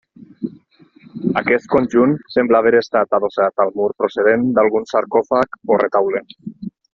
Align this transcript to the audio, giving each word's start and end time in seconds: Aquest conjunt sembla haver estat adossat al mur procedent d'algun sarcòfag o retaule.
Aquest 1.41 1.67
conjunt 1.73 2.15
sembla 2.35 2.61
haver 2.61 2.73
estat 2.79 3.13
adossat 3.19 3.63
al 3.67 3.75
mur 3.83 3.91
procedent 4.03 4.49
d'algun 4.57 4.89
sarcòfag 4.95 5.61
o 5.77 5.83
retaule. 5.85 6.25